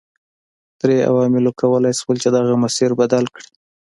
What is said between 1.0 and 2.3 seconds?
عواملو کولای شول چې